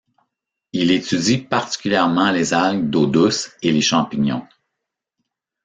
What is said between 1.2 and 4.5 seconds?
particulièrement les algues d'eaux douces et les champignons.